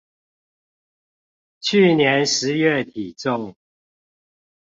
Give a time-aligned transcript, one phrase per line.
[1.59, 3.55] 去年十月體重